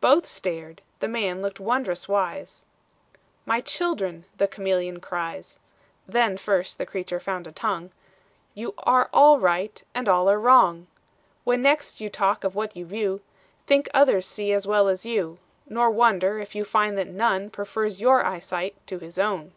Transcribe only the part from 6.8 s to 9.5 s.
creature found a tongue,) "You are all